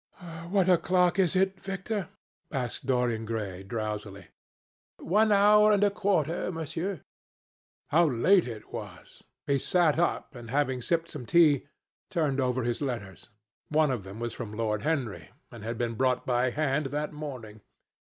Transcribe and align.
"What 0.49 0.67
o'clock 0.67 1.19
is 1.19 1.35
it, 1.35 1.59
Victor?" 1.61 2.09
asked 2.51 2.87
Dorian 2.87 3.23
Gray 3.23 3.61
drowsily. 3.61 4.29
"One 4.97 5.31
hour 5.31 5.71
and 5.71 5.83
a 5.83 5.91
quarter, 5.91 6.51
Monsieur." 6.51 7.01
How 7.89 8.07
late 8.09 8.47
it 8.47 8.73
was! 8.73 9.21
He 9.45 9.59
sat 9.59 9.99
up, 9.99 10.33
and 10.33 10.49
having 10.49 10.81
sipped 10.81 11.11
some 11.11 11.27
tea, 11.27 11.67
turned 12.09 12.39
over 12.41 12.63
his 12.63 12.81
letters. 12.81 13.29
One 13.69 13.91
of 13.91 14.03
them 14.03 14.19
was 14.19 14.33
from 14.33 14.55
Lord 14.57 14.81
Henry, 14.81 15.29
and 15.51 15.63
had 15.63 15.77
been 15.77 15.93
brought 15.93 16.25
by 16.25 16.49
hand 16.49 16.87
that 16.87 17.13
morning. 17.13 17.61